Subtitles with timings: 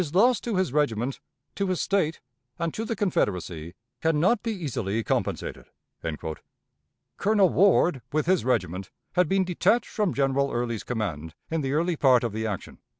[0.01, 1.19] His loss to his regiment,
[1.53, 2.21] to his State,
[2.57, 5.65] and to the Confederacy can not be easily compensated."
[7.17, 11.95] Colonel Ward, with his regiment, had been detached from General Early's command in the early
[11.97, 12.79] part of the action.